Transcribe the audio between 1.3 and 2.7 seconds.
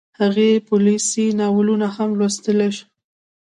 ناولونه هم لوستل